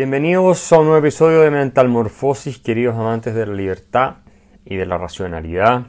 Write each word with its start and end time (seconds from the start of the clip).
Bienvenidos 0.00 0.72
a 0.72 0.78
un 0.78 0.86
nuevo 0.86 0.98
episodio 0.98 1.42
de 1.42 1.50
Mental 1.50 1.86
Morfosis, 1.90 2.58
queridos 2.58 2.96
amantes 2.96 3.34
de 3.34 3.44
la 3.44 3.52
libertad 3.52 4.14
y 4.64 4.76
de 4.76 4.86
la 4.86 4.96
racionalidad. 4.96 5.88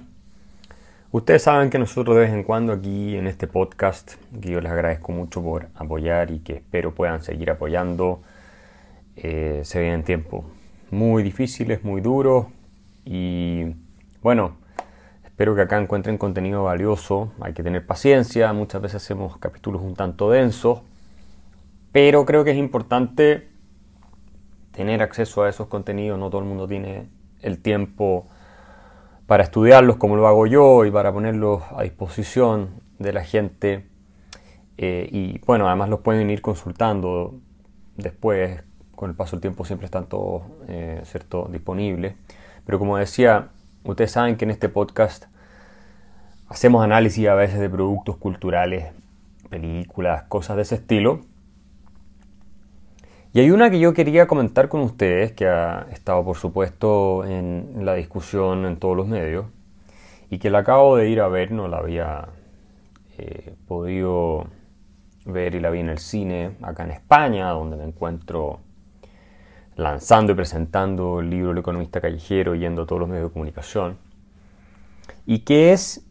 Ustedes 1.13 1.43
saben 1.43 1.69
que 1.69 1.79
nosotros 1.79 2.17
de 2.17 2.23
vez 2.23 2.33
en 2.33 2.43
cuando 2.43 2.73
aquí 2.73 3.15
en 3.15 3.25
este 3.25 3.47
podcast, 3.47 4.15
que 4.41 4.51
yo 4.51 4.59
les 4.59 4.69
agradezco 4.69 5.13
mucho 5.13 5.41
por 5.41 5.69
apoyar 5.75 6.29
y 6.29 6.39
que 6.39 6.55
espero 6.55 6.93
puedan 6.93 7.23
seguir 7.23 7.51
apoyando, 7.51 8.21
eh, 9.15 9.61
se 9.63 9.79
vienen 9.79 10.03
tiempos 10.03 10.43
muy 10.89 11.23
difíciles, 11.23 11.85
muy 11.85 12.01
duros 12.01 12.47
y 13.05 13.77
bueno, 14.21 14.57
espero 15.23 15.55
que 15.55 15.61
acá 15.61 15.79
encuentren 15.79 16.17
contenido 16.17 16.65
valioso, 16.65 17.31
hay 17.39 17.53
que 17.53 17.63
tener 17.63 17.85
paciencia, 17.85 18.51
muchas 18.51 18.81
veces 18.81 18.97
hacemos 18.97 19.37
capítulos 19.37 19.81
un 19.81 19.95
tanto 19.95 20.29
densos, 20.29 20.81
pero 21.93 22.25
creo 22.25 22.43
que 22.43 22.51
es 22.51 22.57
importante 22.57 23.50
tener 24.71 25.01
acceso 25.01 25.43
a 25.43 25.49
esos 25.49 25.67
contenidos, 25.67 26.17
no 26.19 26.29
todo 26.29 26.41
el 26.41 26.47
mundo 26.47 26.67
tiene 26.67 27.09
el 27.41 27.61
tiempo 27.61 28.27
para 29.27 29.43
estudiarlos 29.43 29.97
como 29.97 30.15
lo 30.15 30.27
hago 30.27 30.45
yo 30.47 30.85
y 30.85 30.91
para 30.91 31.13
ponerlos 31.13 31.63
a 31.75 31.83
disposición 31.83 32.81
de 32.99 33.13
la 33.13 33.23
gente. 33.23 33.87
Eh, 34.77 35.07
y 35.11 35.39
bueno, 35.45 35.67
además 35.67 35.89
los 35.89 36.01
pueden 36.01 36.29
ir 36.29 36.41
consultando 36.41 37.39
después, 37.95 38.63
con 38.95 39.09
el 39.09 39.15
paso 39.15 39.35
del 39.35 39.41
tiempo 39.41 39.65
siempre 39.65 39.85
están 39.85 40.07
todos 40.07 40.43
eh, 40.67 41.01
¿cierto? 41.05 41.47
disponibles. 41.51 42.15
Pero 42.65 42.77
como 42.79 42.97
decía, 42.97 43.49
ustedes 43.83 44.11
saben 44.11 44.37
que 44.37 44.45
en 44.45 44.51
este 44.51 44.69
podcast 44.69 45.25
hacemos 46.47 46.83
análisis 46.83 47.27
a 47.27 47.33
veces 47.33 47.59
de 47.59 47.69
productos 47.69 48.17
culturales, 48.17 48.91
películas, 49.49 50.23
cosas 50.23 50.57
de 50.57 50.63
ese 50.63 50.75
estilo. 50.75 51.21
Y 53.33 53.39
hay 53.39 53.51
una 53.51 53.71
que 53.71 53.79
yo 53.79 53.93
quería 53.93 54.27
comentar 54.27 54.67
con 54.67 54.81
ustedes, 54.81 55.31
que 55.31 55.47
ha 55.47 55.87
estado 55.91 56.25
por 56.25 56.35
supuesto 56.35 57.23
en 57.23 57.85
la 57.85 57.93
discusión 57.93 58.65
en 58.65 58.75
todos 58.75 58.97
los 58.97 59.07
medios, 59.07 59.45
y 60.29 60.37
que 60.37 60.49
la 60.49 60.59
acabo 60.59 60.97
de 60.97 61.09
ir 61.09 61.21
a 61.21 61.29
ver, 61.29 61.51
no 61.51 61.69
la 61.69 61.77
había 61.77 62.27
eh, 63.17 63.55
podido 63.67 64.47
ver 65.25 65.55
y 65.55 65.61
la 65.61 65.69
vi 65.69 65.79
en 65.79 65.89
el 65.89 65.99
cine 65.99 66.57
acá 66.61 66.83
en 66.83 66.91
España, 66.91 67.49
donde 67.51 67.77
me 67.77 67.85
encuentro 67.85 68.59
lanzando 69.77 70.33
y 70.33 70.35
presentando 70.35 71.21
el 71.21 71.29
libro 71.29 71.51
El 71.51 71.59
economista 71.59 72.01
callejero, 72.01 72.55
yendo 72.55 72.81
a 72.81 72.85
todos 72.85 72.99
los 72.99 73.09
medios 73.09 73.29
de 73.29 73.33
comunicación, 73.33 73.97
y 75.25 75.39
que 75.39 75.71
es 75.71 76.05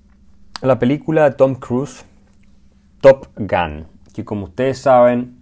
la 0.63 0.79
película 0.79 1.29
de 1.29 1.37
Tom 1.37 1.55
Cruise, 1.57 2.07
Top 3.03 3.27
Gun, 3.37 3.87
que 4.15 4.25
como 4.25 4.45
ustedes 4.45 4.79
saben, 4.79 5.40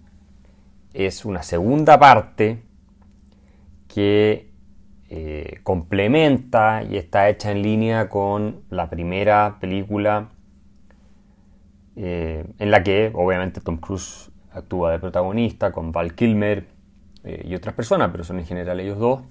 es 0.94 1.25
una 1.25 1.42
segunda 1.42 1.98
parte 1.98 2.62
que 3.89 4.48
eh, 5.11 5.61
complementa 5.62 6.83
y 6.83 6.97
está 6.97 7.28
hecha 7.31 7.50
en 7.50 7.62
línea 7.62 8.08
con 8.08 8.62
la 8.69 8.91
primera 8.91 9.59
película 9.59 10.28
eh, 11.97 12.44
en 12.59 12.70
la 12.70 12.83
que 12.83 13.11
obviamente 13.14 13.61
Tom 13.61 13.78
Cruise 13.78 14.31
actúa 14.50 14.92
de 14.92 14.98
protagonista 14.98 15.72
con 15.72 15.92
Val 15.92 16.14
Kilmer 16.14 16.69
eh, 17.25 17.42
y 17.48 17.55
otras 17.55 17.75
personas, 17.75 18.11
pero 18.12 18.22
son 18.22 18.39
en 18.39 18.47
general 18.47 18.81
ellos 18.81 18.98
dos. 18.98 19.22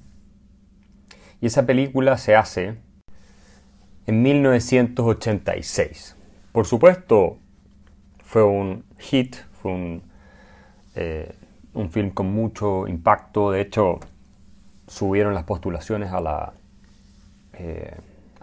Y 1.42 1.46
esa 1.46 1.66
película 1.66 2.18
se 2.18 2.36
hace 2.36 2.78
en 4.08 4.22
1986. 4.24 6.16
Por 6.52 6.66
supuesto, 6.66 7.38
fue 8.24 8.44
un 8.44 8.84
hit, 8.98 9.36
fue 9.62 9.72
un, 9.72 10.02
un 11.78 11.92
film 11.92 12.10
con 12.10 12.34
mucho 12.34 12.88
impacto. 12.88 13.52
De 13.52 13.62
hecho, 13.62 14.00
subieron 14.88 15.34
las 15.34 15.44
postulaciones 15.44 16.12
a 16.12 16.20
la 16.20 16.54
eh, 17.54 17.96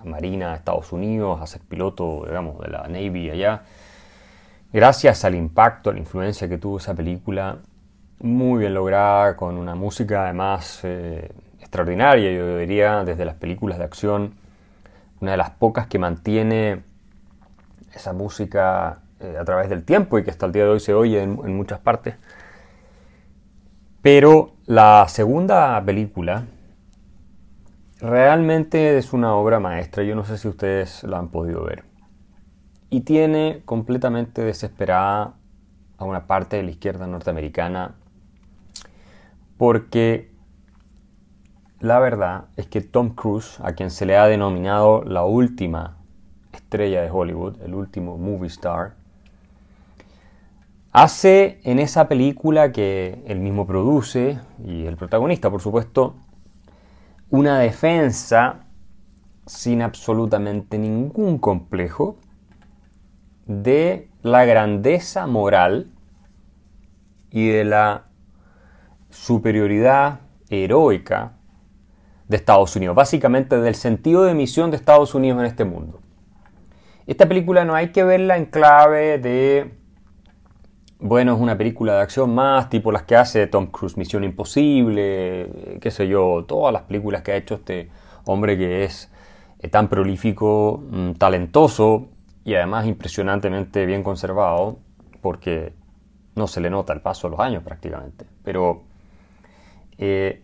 Marina 0.05 0.51
de 0.51 0.57
Estados 0.57 0.93
Unidos 0.93 1.41
a 1.41 1.47
ser 1.47 1.61
piloto, 1.63 2.25
digamos, 2.27 2.61
de 2.61 2.69
la 2.69 2.87
Navy 2.89 3.31
allá. 3.31 3.63
Gracias 4.73 5.25
al 5.25 5.35
impacto, 5.35 5.91
a 5.91 5.93
la 5.93 5.99
influencia 5.99 6.49
que 6.49 6.59
tuvo 6.59 6.79
esa 6.79 6.95
película, 6.95 7.59
muy 8.21 8.61
bien 8.61 8.75
lograda, 8.75 9.37
con 9.37 9.57
una 9.57 9.75
música 9.75 10.25
además 10.25 10.81
eh, 10.85 11.31
extraordinaria, 11.61 12.33
yo 12.33 12.59
diría, 12.59 13.05
desde 13.05 13.25
las 13.25 13.35
películas 13.35 13.79
de 13.79 13.85
acción, 13.85 14.35
una 15.21 15.33
de 15.33 15.37
las 15.37 15.51
pocas 15.51 15.87
que 15.87 15.99
mantiene 15.99 16.83
esa 17.95 18.13
música 18.13 18.99
eh, 19.21 19.37
a 19.39 19.45
través 19.45 19.69
del 19.69 19.85
tiempo 19.85 20.19
y 20.19 20.25
que 20.25 20.31
hasta 20.31 20.47
el 20.47 20.53
día 20.53 20.65
de 20.65 20.71
hoy 20.71 20.81
se 20.81 20.95
oye 20.95 21.23
en 21.23 21.57
muchas 21.57 21.79
partes. 21.79 22.17
Pero 24.05 24.53
la 24.67 25.07
segunda 25.09 25.83
película 25.83 26.45
realmente 28.01 28.99
es 28.99 29.15
una 29.15 29.35
obra 29.35 29.61
maestra, 29.61 30.03
yo 30.03 30.15
no 30.15 30.25
sé 30.25 30.37
si 30.37 30.47
ustedes 30.47 31.05
la 31.05 31.19
han 31.19 31.29
podido 31.29 31.65
ver. 31.65 31.85
Y 32.91 33.01
tiene 33.01 33.63
completamente 33.65 34.45
desesperada 34.45 35.37
a 35.97 36.05
una 36.05 36.27
parte 36.27 36.57
de 36.57 36.65
la 36.65 36.73
izquierda 36.73 37.07
norteamericana 37.07 37.95
porque 39.57 40.31
la 41.81 41.99
verdad 41.99 42.49
es 42.57 42.67
que 42.67 42.83
Tom 42.83 43.15
Cruise, 43.15 43.59
a 43.63 43.73
quien 43.73 43.91
se 43.91 44.05
le 44.05 44.19
ha 44.19 44.27
denominado 44.27 45.03
la 45.05 45.25
última 45.25 45.97
estrella 46.53 47.01
de 47.01 47.11
Hollywood, 47.11 47.63
el 47.63 47.73
último 47.73 48.19
movie 48.19 48.49
star, 48.49 48.97
Hace 50.97 51.59
en 51.65 51.81
esa 51.81 52.07
película 52.07 52.71
que 52.71 53.21
él 53.27 53.41
mismo 53.41 53.67
produce, 53.67 54.39
y 54.65 54.87
el 54.87 54.97
protagonista 54.97 55.51
por 55.51 55.61
supuesto, 55.61 56.15
una 57.31 57.59
defensa 57.59 58.61
sin 59.45 59.83
absolutamente 59.83 60.79
ningún 60.79 61.39
complejo 61.39 62.17
de 63.45 64.09
la 64.23 64.45
grandeza 64.45 65.27
moral 65.27 65.91
y 67.29 67.49
de 67.49 67.65
la 67.65 68.05
superioridad 69.11 70.21
heroica 70.49 71.33
de 72.29 72.37
Estados 72.37 72.77
Unidos, 72.77 72.95
básicamente 72.95 73.61
del 73.61 73.75
sentido 73.75 74.23
de 74.23 74.35
misión 74.35 74.71
de 74.71 74.77
Estados 74.77 75.13
Unidos 75.17 75.41
en 75.41 75.47
este 75.47 75.65
mundo. 75.65 76.01
Esta 77.09 77.27
película 77.27 77.65
no 77.65 77.75
hay 77.75 77.91
que 77.91 78.05
verla 78.05 78.37
en 78.37 78.45
clave 78.45 79.19
de 79.19 79.83
bueno, 81.07 81.35
es 81.35 81.39
una 81.39 81.59
película 81.59 81.97
de 81.97 82.01
acción 82.01 82.35
más, 82.35 82.71
tipo 82.71 82.91
las 82.91 83.03
que 83.03 83.15
hace 83.15 83.47
Tom 83.47 83.67
Cruise, 83.67 83.99
Misión 83.99 84.25
Imposible, 84.25 85.43
eh, 85.43 85.79
qué 85.79 85.91
sé 85.91 86.09
yo, 86.09 86.47
todas 86.49 86.73
las 86.73 86.85
películas 86.85 87.21
que 87.21 87.33
ha 87.33 87.37
hecho 87.37 87.57
este 87.57 87.91
hombre 88.25 88.57
que 88.57 88.85
es 88.85 89.13
eh, 89.59 89.69
tan 89.69 89.89
prolífico, 89.89 90.83
mm, 90.91 91.13
talentoso 91.13 92.09
y 92.43 92.55
además 92.55 92.87
impresionantemente 92.87 93.85
bien 93.85 94.03
conservado, 94.03 94.79
porque 95.21 95.75
no 96.37 96.47
se 96.47 96.63
le 96.63 96.71
nota 96.71 96.95
el 96.95 97.03
paso 97.03 97.27
de 97.27 97.33
los 97.33 97.41
años 97.41 97.63
prácticamente. 97.63 98.25
Pero 98.43 98.85
eh, 99.99 100.43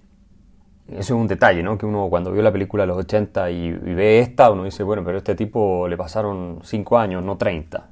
eso 0.89 1.01
es 1.15 1.21
un 1.21 1.27
detalle, 1.27 1.63
¿no? 1.63 1.79
Que 1.79 1.87
uno 1.87 2.09
cuando 2.11 2.33
vio 2.33 2.43
la 2.43 2.53
película 2.53 2.83
de 2.83 2.89
los 2.89 2.99
80 2.99 3.51
y, 3.51 3.65
y 3.69 3.95
ve 3.95 4.21
esta, 4.21 4.51
uno 4.51 4.65
dice, 4.65 4.83
bueno, 4.83 5.03
pero 5.05 5.17
a 5.17 5.21
este 5.21 5.35
tipo 5.35 5.89
le 5.89 5.97
pasaron 5.97 6.59
5 6.63 6.99
años, 6.99 7.25
no 7.25 7.39
30. 7.39 7.90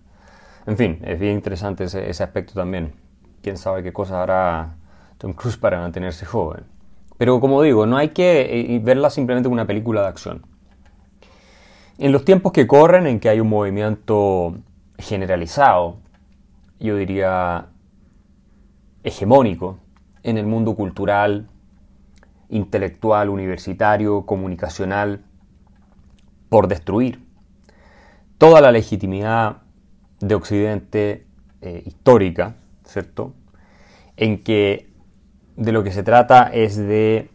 En 0.68 0.76
fin, 0.76 0.98
es 1.02 1.18
bien 1.18 1.32
interesante 1.32 1.84
ese, 1.84 2.22
aspecto 2.22 2.52
también. 2.52 2.92
Quién 3.40 3.56
sabe 3.56 3.82
qué 3.82 3.90
cosas 3.90 4.16
hará 4.16 4.76
Tom 5.16 5.32
Cruise 5.32 5.56
para 5.56 5.80
mantenerse 5.80 6.26
joven. 6.26 6.64
Pero 7.16 7.40
como 7.40 7.62
digo, 7.62 7.86
no 7.86 7.96
hay 7.96 8.10
que 8.10 8.74
eh, 8.74 8.78
verla 8.78 9.08
simplemente 9.08 9.46
como 9.46 9.54
una 9.54 9.66
película 9.66 10.02
de 10.02 10.08
acción. 10.08 10.46
En 11.96 12.12
los 12.12 12.22
tiempos 12.26 12.52
que 12.52 12.66
corren, 12.66 13.06
en 13.06 13.18
que 13.18 13.30
hay 13.30 13.40
un 13.40 13.48
movimiento 13.48 14.58
generalizado, 14.98 16.00
yo 16.78 16.96
diría 16.96 17.68
hegemónico, 19.04 19.78
en 20.22 20.36
el 20.36 20.44
mundo 20.44 20.76
cultural, 20.76 21.48
intelectual, 22.50 23.30
universitario, 23.30 24.26
comunicacional, 24.26 25.24
por 26.50 26.68
destruir 26.68 27.26
toda 28.36 28.60
la 28.60 28.70
legitimidad 28.70 29.62
de 30.20 30.34
Occidente 30.34 31.26
eh, 31.60 31.82
histórica, 31.86 32.56
¿cierto? 32.84 33.32
En 34.16 34.42
que 34.42 34.88
de 35.56 35.72
lo 35.72 35.82
que 35.82 35.92
se 35.92 36.02
trata 36.02 36.44
es 36.52 36.76
de 36.76 37.30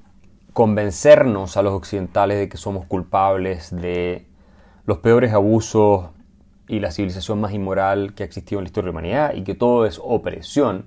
convencernos 0.53 1.57
a 1.57 1.63
los 1.63 1.73
occidentales 1.73 2.37
de 2.37 2.47
que 2.47 2.57
somos 2.57 2.85
culpables 2.85 3.75
de 3.75 4.25
los 4.85 4.99
peores 4.99 5.33
abusos 5.33 6.09
y 6.67 6.79
la 6.79 6.91
civilización 6.91 7.41
más 7.41 7.53
inmoral 7.53 8.13
que 8.13 8.23
ha 8.23 8.25
existido 8.25 8.59
en 8.59 8.65
la 8.65 8.67
historia 8.67 8.87
de 8.87 8.93
la 8.93 8.99
humanidad 8.99 9.33
y 9.33 9.43
que 9.43 9.55
todo 9.55 9.85
es 9.85 9.99
opresión. 10.01 10.85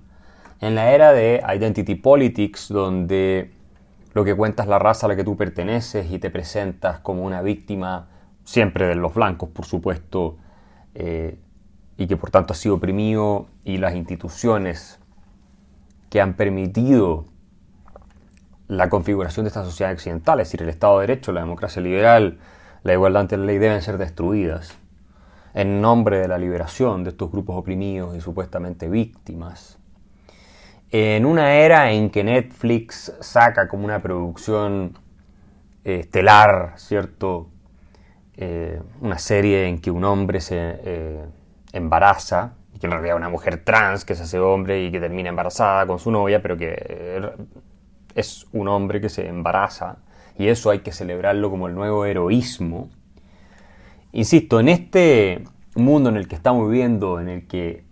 En 0.60 0.74
la 0.74 0.92
era 0.92 1.12
de 1.12 1.42
Identity 1.46 1.96
Politics, 1.96 2.68
donde 2.68 3.50
lo 4.14 4.24
que 4.24 4.34
cuenta 4.34 4.62
es 4.62 4.68
la 4.68 4.78
raza 4.78 5.06
a 5.06 5.08
la 5.10 5.16
que 5.16 5.24
tú 5.24 5.36
perteneces 5.36 6.10
y 6.10 6.18
te 6.18 6.30
presentas 6.30 7.00
como 7.00 7.22
una 7.22 7.42
víctima, 7.42 8.08
siempre 8.44 8.86
de 8.86 8.94
los 8.94 9.12
blancos, 9.14 9.50
por 9.50 9.66
supuesto, 9.66 10.38
eh, 10.94 11.36
y 11.96 12.06
que 12.06 12.16
por 12.16 12.30
tanto 12.30 12.52
ha 12.52 12.56
sido 12.56 12.76
oprimido 12.76 13.46
y 13.64 13.78
las 13.78 13.94
instituciones 13.94 14.98
que 16.10 16.20
han 16.20 16.34
permitido 16.34 17.26
la 18.68 18.88
configuración 18.88 19.44
de 19.44 19.48
esta 19.48 19.64
sociedad 19.64 19.92
occidental, 19.92 20.40
es 20.40 20.48
decir, 20.48 20.62
el 20.62 20.68
Estado 20.68 20.98
de 20.98 21.06
Derecho, 21.06 21.32
la 21.32 21.40
democracia 21.40 21.80
liberal, 21.80 22.38
la 22.82 22.92
igualdad 22.92 23.22
ante 23.22 23.36
la 23.36 23.44
ley 23.44 23.58
deben 23.58 23.82
ser 23.82 23.98
destruidas 23.98 24.76
en 25.54 25.80
nombre 25.80 26.18
de 26.18 26.28
la 26.28 26.36
liberación 26.36 27.02
de 27.02 27.10
estos 27.10 27.30
grupos 27.30 27.56
oprimidos 27.56 28.14
y 28.16 28.20
supuestamente 28.20 28.88
víctimas. 28.88 29.78
En 30.90 31.26
una 31.26 31.54
era 31.54 31.90
en 31.92 32.10
que 32.10 32.22
Netflix 32.22 33.12
saca 33.20 33.66
como 33.66 33.84
una 33.84 34.02
producción 34.02 34.98
eh, 35.84 36.00
estelar, 36.00 36.74
¿cierto? 36.76 37.48
Eh, 38.36 38.80
una 39.00 39.18
serie 39.18 39.66
en 39.66 39.80
que 39.80 39.90
un 39.90 40.04
hombre 40.04 40.40
se 40.40 40.56
eh, 40.58 41.24
embaraza, 41.76 42.54
y 42.74 42.78
que 42.78 42.86
en 42.86 42.92
realidad 42.92 43.16
una 43.16 43.28
mujer 43.28 43.64
trans 43.64 44.04
que 44.04 44.14
se 44.14 44.24
hace 44.24 44.38
hombre 44.38 44.84
y 44.84 44.90
que 44.90 45.00
termina 45.00 45.28
embarazada 45.28 45.86
con 45.86 45.98
su 45.98 46.10
novia, 46.10 46.42
pero 46.42 46.56
que 46.56 47.22
es 48.14 48.46
un 48.52 48.68
hombre 48.68 49.00
que 49.00 49.08
se 49.08 49.26
embaraza, 49.26 49.98
y 50.38 50.48
eso 50.48 50.70
hay 50.70 50.80
que 50.80 50.92
celebrarlo 50.92 51.50
como 51.50 51.66
el 51.68 51.74
nuevo 51.74 52.04
heroísmo. 52.04 52.90
Insisto, 54.12 54.60
en 54.60 54.68
este 54.68 55.44
mundo 55.74 56.10
en 56.10 56.16
el 56.16 56.28
que 56.28 56.34
estamos 56.34 56.68
viviendo, 56.68 57.20
en 57.20 57.28
el 57.28 57.46
que 57.46 57.84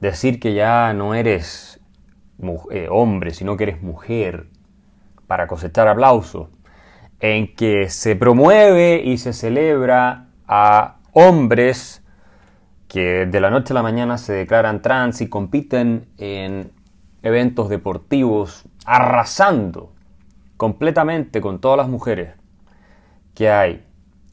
decir 0.00 0.40
que 0.40 0.54
ya 0.54 0.92
no 0.92 1.14
eres 1.14 1.80
hombre, 2.90 3.32
sino 3.32 3.56
que 3.56 3.64
eres 3.64 3.82
mujer, 3.82 4.46
para 5.26 5.46
cosechar 5.46 5.86
aplausos, 5.88 6.48
en 7.20 7.54
que 7.54 7.90
se 7.90 8.16
promueve 8.16 9.02
y 9.04 9.18
se 9.18 9.32
celebra 9.32 10.28
a 10.48 10.96
hombres 11.12 11.99
que 12.90 13.24
de 13.24 13.40
la 13.40 13.50
noche 13.50 13.72
a 13.72 13.74
la 13.74 13.84
mañana 13.84 14.18
se 14.18 14.32
declaran 14.32 14.82
trans 14.82 15.20
y 15.20 15.28
compiten 15.28 16.08
en 16.18 16.72
eventos 17.22 17.68
deportivos 17.68 18.64
arrasando 18.84 19.92
completamente 20.56 21.40
con 21.40 21.60
todas 21.60 21.76
las 21.76 21.88
mujeres 21.88 22.34
que 23.32 23.48
hay, 23.48 23.86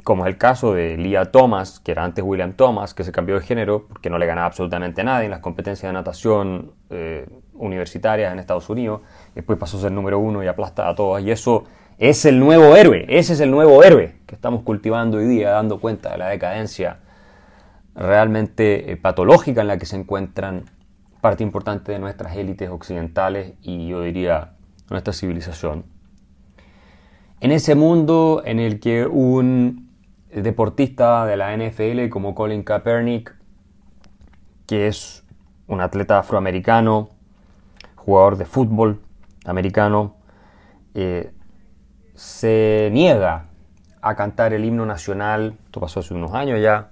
como 0.03 0.25
es 0.25 0.33
el 0.33 0.39
caso 0.39 0.73
de 0.73 0.97
Leah 0.97 1.25
Thomas, 1.25 1.79
que 1.79 1.91
era 1.91 2.03
antes 2.03 2.25
William 2.25 2.53
Thomas, 2.53 2.95
que 2.95 3.03
se 3.03 3.11
cambió 3.11 3.35
de 3.35 3.45
género 3.45 3.85
porque 3.87 4.09
no 4.09 4.17
le 4.17 4.25
ganaba 4.25 4.47
absolutamente 4.47 5.01
a 5.01 5.03
nadie 5.03 5.25
en 5.25 5.31
las 5.31 5.41
competencias 5.41 5.87
de 5.87 5.93
natación 5.93 6.71
eh, 6.89 7.29
universitarias 7.53 8.33
en 8.33 8.39
Estados 8.39 8.67
Unidos, 8.71 9.01
después 9.35 9.59
pasó 9.59 9.77
a 9.77 9.81
ser 9.81 9.91
número 9.91 10.17
uno 10.17 10.43
y 10.43 10.47
aplasta 10.47 10.89
a 10.89 10.95
todas, 10.95 11.23
y 11.23 11.29
eso 11.29 11.65
es 11.99 12.25
el 12.25 12.39
nuevo 12.39 12.75
héroe, 12.75 13.05
ese 13.07 13.33
es 13.33 13.39
el 13.39 13.51
nuevo 13.51 13.83
héroe 13.83 14.15
que 14.25 14.33
estamos 14.33 14.63
cultivando 14.63 15.17
hoy 15.17 15.27
día, 15.27 15.51
dando 15.51 15.79
cuenta 15.79 16.09
de 16.09 16.17
la 16.17 16.29
decadencia 16.29 17.01
realmente 17.97 18.91
eh, 18.91 18.97
patológica 18.97 19.61
en 19.61 19.67
la 19.67 19.77
que 19.77 19.85
se 19.85 19.97
encuentran 19.97 20.65
parte 21.19 21.43
importante 21.43 21.91
de 21.91 21.99
nuestras 21.99 22.37
élites 22.37 22.69
occidentales 22.69 23.55
y 23.61 23.87
yo 23.87 24.01
diría 24.01 24.53
nuestra 24.89 25.13
civilización. 25.13 25.85
En 27.41 27.51
ese 27.51 27.75
mundo 27.75 28.43
en 28.45 28.59
el 28.59 28.79
que 28.79 29.05
un 29.05 29.89
deportista 30.31 31.25
de 31.25 31.37
la 31.37 31.55
NFL 31.57 32.09
como 32.09 32.35
Colin 32.35 32.63
Kaepernick, 32.63 33.35
que 34.67 34.87
es 34.87 35.25
un 35.67 35.81
atleta 35.81 36.19
afroamericano, 36.19 37.09
jugador 37.95 38.37
de 38.37 38.45
fútbol 38.45 39.01
americano, 39.45 40.15
eh, 40.93 41.31
se 42.13 42.89
niega 42.91 43.47
a 44.01 44.15
cantar 44.15 44.53
el 44.53 44.65
himno 44.65 44.85
nacional, 44.85 45.57
esto 45.65 45.79
pasó 45.79 45.99
hace 45.99 46.13
unos 46.13 46.33
años 46.33 46.61
ya, 46.61 46.91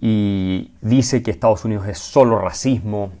y 0.00 0.72
dice 0.80 1.22
que 1.22 1.30
Estados 1.30 1.64
Unidos 1.64 1.86
es 1.86 1.98
solo 1.98 2.38
racismo 2.38 3.12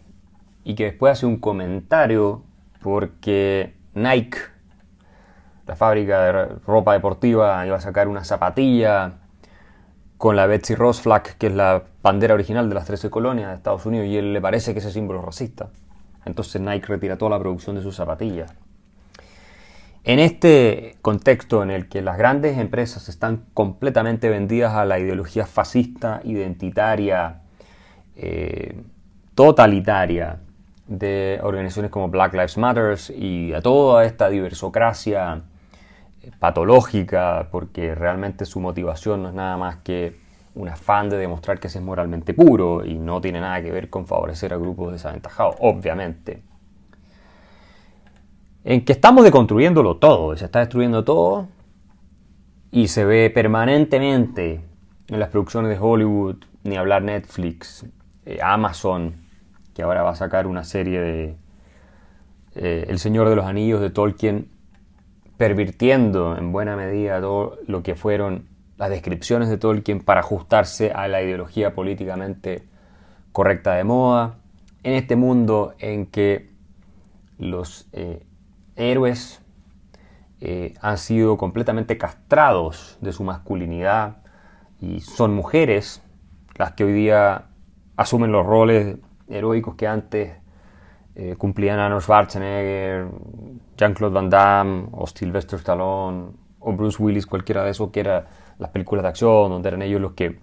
y 0.64 0.74
que 0.74 0.84
después 0.84 1.12
hace 1.12 1.26
un 1.26 1.38
comentario 1.38 2.42
porque 2.80 3.74
Nike, 3.94 4.38
la 5.66 5.76
fábrica 5.76 6.22
de 6.22 6.32
ropa 6.66 6.92
deportiva, 6.92 7.66
iba 7.66 7.76
a 7.76 7.80
sacar 7.80 8.08
una 8.08 8.24
zapatilla 8.24 9.18
con 10.18 10.36
la 10.36 10.46
Betsy 10.46 10.74
Ross 10.74 11.00
Flag, 11.00 11.36
que 11.36 11.48
es 11.48 11.54
la 11.54 11.82
bandera 12.02 12.34
original 12.34 12.68
de 12.68 12.76
las 12.76 12.86
13 12.86 13.10
colonias 13.10 13.48
de 13.48 13.56
Estados 13.56 13.86
Unidos, 13.86 14.06
y 14.06 14.16
él 14.16 14.32
le 14.32 14.40
parece 14.40 14.72
que 14.72 14.78
ese 14.78 14.92
símbolo 14.92 15.18
es 15.18 15.24
racista. 15.24 15.70
Entonces 16.24 16.60
Nike 16.60 16.86
retira 16.86 17.18
toda 17.18 17.32
la 17.32 17.38
producción 17.40 17.74
de 17.74 17.82
sus 17.82 17.96
zapatillas. 17.96 18.54
En 20.04 20.18
este 20.18 20.96
contexto 21.00 21.62
en 21.62 21.70
el 21.70 21.88
que 21.88 22.02
las 22.02 22.18
grandes 22.18 22.58
empresas 22.58 23.08
están 23.08 23.44
completamente 23.54 24.28
vendidas 24.28 24.74
a 24.74 24.84
la 24.84 24.98
ideología 24.98 25.46
fascista, 25.46 26.20
identitaria, 26.24 27.42
eh, 28.16 28.82
totalitaria 29.36 30.40
de 30.88 31.38
organizaciones 31.40 31.92
como 31.92 32.08
Black 32.08 32.32
Lives 32.32 32.58
Matter 32.58 32.98
y 33.16 33.52
a 33.52 33.60
toda 33.62 34.04
esta 34.04 34.28
diversocracia 34.28 35.42
eh, 36.20 36.32
patológica, 36.36 37.46
porque 37.52 37.94
realmente 37.94 38.44
su 38.44 38.58
motivación 38.58 39.22
no 39.22 39.28
es 39.28 39.34
nada 39.34 39.56
más 39.56 39.76
que 39.84 40.16
un 40.56 40.68
afán 40.68 41.10
de 41.10 41.16
demostrar 41.16 41.60
que 41.60 41.68
se 41.68 41.78
es 41.78 41.84
moralmente 41.84 42.34
puro 42.34 42.84
y 42.84 42.94
no 42.94 43.20
tiene 43.20 43.40
nada 43.40 43.62
que 43.62 43.70
ver 43.70 43.88
con 43.88 44.08
favorecer 44.08 44.52
a 44.52 44.56
grupos 44.56 44.90
desaventajados, 44.90 45.54
obviamente 45.60 46.42
en 48.64 48.84
que 48.84 48.92
estamos 48.92 49.24
deconstruyéndolo 49.24 49.96
todo, 49.96 50.36
se 50.36 50.44
está 50.44 50.60
destruyendo 50.60 51.04
todo 51.04 51.48
y 52.70 52.88
se 52.88 53.04
ve 53.04 53.30
permanentemente 53.30 54.60
en 55.08 55.20
las 55.20 55.28
producciones 55.30 55.70
de 55.70 55.78
Hollywood, 55.78 56.36
ni 56.64 56.76
hablar 56.76 57.02
Netflix, 57.02 57.84
eh, 58.24 58.38
Amazon, 58.42 59.14
que 59.74 59.82
ahora 59.82 60.02
va 60.02 60.10
a 60.10 60.16
sacar 60.16 60.46
una 60.46 60.64
serie 60.64 61.00
de 61.00 61.36
eh, 62.54 62.86
El 62.88 62.98
Señor 62.98 63.28
de 63.28 63.36
los 63.36 63.46
Anillos 63.46 63.80
de 63.80 63.90
Tolkien, 63.90 64.48
pervirtiendo 65.36 66.36
en 66.36 66.52
buena 66.52 66.76
medida 66.76 67.20
todo 67.20 67.58
lo 67.66 67.82
que 67.82 67.94
fueron 67.94 68.46
las 68.78 68.90
descripciones 68.90 69.48
de 69.48 69.58
Tolkien 69.58 70.00
para 70.00 70.20
ajustarse 70.20 70.92
a 70.92 71.08
la 71.08 71.22
ideología 71.22 71.74
políticamente 71.74 72.62
correcta 73.32 73.74
de 73.74 73.84
moda, 73.84 74.36
en 74.82 74.94
este 74.94 75.16
mundo 75.16 75.74
en 75.78 76.06
que 76.06 76.50
los 77.38 77.88
eh, 77.92 78.22
héroes 78.82 79.42
eh, 80.40 80.74
han 80.80 80.98
sido 80.98 81.36
completamente 81.36 81.96
castrados 81.98 82.98
de 83.00 83.12
su 83.12 83.24
masculinidad 83.24 84.16
y 84.80 85.00
son 85.00 85.34
mujeres 85.34 86.02
las 86.56 86.72
que 86.72 86.84
hoy 86.84 86.92
día 86.92 87.46
asumen 87.96 88.32
los 88.32 88.44
roles 88.44 88.96
heroicos 89.28 89.76
que 89.76 89.86
antes 89.86 90.32
eh, 91.14 91.36
cumplían 91.36 91.78
Arnold 91.78 92.02
Schwarzenegger, 92.02 93.06
Jean-Claude 93.76 94.14
Van 94.14 94.30
Damme 94.30 94.86
o 94.92 95.06
Sylvester 95.06 95.58
Stallone 95.58 96.32
o 96.58 96.72
Bruce 96.72 97.02
Willis, 97.02 97.26
cualquiera 97.26 97.64
de 97.64 97.70
esos 97.70 97.90
que 97.90 98.00
eran 98.00 98.24
las 98.58 98.70
películas 98.70 99.02
de 99.02 99.08
acción, 99.10 99.50
donde 99.50 99.68
eran 99.68 99.82
ellos 99.82 100.00
los 100.00 100.12
que 100.12 100.38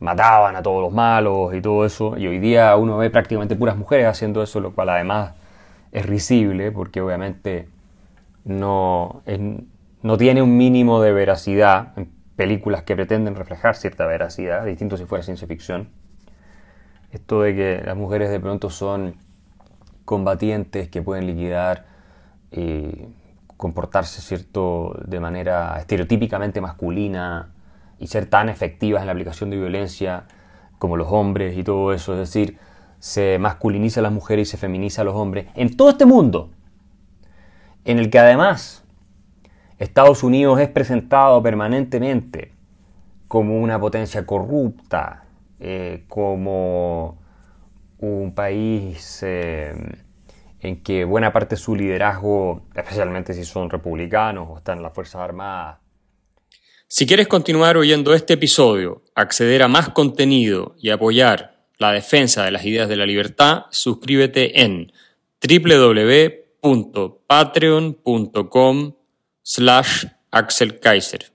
mataban 0.00 0.56
a 0.56 0.62
todos 0.62 0.82
los 0.82 0.92
malos 0.92 1.54
y 1.54 1.60
todo 1.60 1.84
eso. 1.84 2.16
Y 2.16 2.26
hoy 2.26 2.38
día 2.38 2.76
uno 2.76 2.96
ve 2.96 3.10
prácticamente 3.10 3.56
puras 3.56 3.76
mujeres 3.76 4.06
haciendo 4.06 4.42
eso, 4.42 4.60
lo 4.60 4.72
cual 4.74 4.90
además 4.90 5.34
es 5.92 6.06
risible 6.06 6.72
porque 6.72 7.00
obviamente 7.00 7.68
no, 8.44 9.22
no 10.02 10.18
tiene 10.18 10.42
un 10.42 10.56
mínimo 10.56 11.00
de 11.00 11.12
veracidad 11.12 11.92
en 11.96 12.10
películas 12.36 12.82
que 12.82 12.94
pretenden 12.94 13.34
reflejar 13.34 13.76
cierta 13.76 14.06
veracidad, 14.06 14.64
distinto 14.64 14.96
si 14.96 15.04
fuera 15.04 15.22
ciencia 15.22 15.46
ficción. 15.46 15.88
Esto 17.12 17.42
de 17.42 17.54
que 17.54 17.82
las 17.84 17.96
mujeres 17.96 18.30
de 18.30 18.40
pronto 18.40 18.70
son 18.70 19.16
combatientes 20.04 20.88
que 20.88 21.00
pueden 21.00 21.26
liquidar 21.26 21.86
y 22.50 23.06
comportarse 23.56 24.20
cierto 24.20 25.00
de 25.06 25.20
manera 25.20 25.76
estereotípicamente 25.78 26.60
masculina 26.60 27.52
y 27.98 28.08
ser 28.08 28.26
tan 28.26 28.48
efectivas 28.48 29.00
en 29.02 29.06
la 29.06 29.12
aplicación 29.12 29.50
de 29.50 29.56
violencia 29.56 30.24
como 30.78 30.96
los 30.96 31.08
hombres 31.10 31.56
y 31.56 31.62
todo 31.62 31.92
eso, 31.92 32.12
es 32.12 32.18
decir, 32.18 32.58
se 32.98 33.38
masculiniza 33.38 34.00
a 34.00 34.02
las 34.02 34.12
mujeres 34.12 34.48
y 34.48 34.50
se 34.50 34.56
feminiza 34.56 35.02
a 35.02 35.04
los 35.04 35.14
hombres. 35.14 35.46
En 35.54 35.76
todo 35.76 35.90
este 35.90 36.04
mundo, 36.04 36.50
en 37.84 37.98
el 37.98 38.10
que 38.10 38.18
además 38.18 38.84
Estados 39.78 40.22
Unidos 40.22 40.60
es 40.60 40.68
presentado 40.68 41.42
permanentemente 41.42 42.52
como 43.28 43.58
una 43.58 43.80
potencia 43.80 44.24
corrupta, 44.24 45.24
eh, 45.60 46.04
como 46.08 47.18
un 47.98 48.34
país 48.34 49.20
eh, 49.22 49.74
en 50.60 50.82
que 50.82 51.04
buena 51.04 51.32
parte 51.32 51.56
de 51.56 51.60
su 51.60 51.74
liderazgo, 51.74 52.62
especialmente 52.74 53.34
si 53.34 53.44
son 53.44 53.70
republicanos 53.70 54.48
o 54.50 54.56
están 54.58 54.78
en 54.78 54.82
las 54.84 54.92
Fuerzas 54.92 55.20
Armadas, 55.20 55.78
si 56.86 57.06
quieres 57.06 57.26
continuar 57.26 57.76
oyendo 57.76 58.14
este 58.14 58.34
episodio, 58.34 59.02
acceder 59.14 59.62
a 59.62 59.68
más 59.68 59.88
contenido 59.88 60.76
y 60.78 60.90
apoyar 60.90 61.66
la 61.78 61.90
defensa 61.92 62.44
de 62.44 62.52
las 62.52 62.64
ideas 62.64 62.88
de 62.88 62.96
la 62.96 63.06
libertad, 63.06 63.64
suscríbete 63.70 64.62
en 64.62 64.92
www.patreon.com 66.64 68.94
slash 69.42 70.06
Axel 70.32 70.70
Kaiser. 70.80 71.33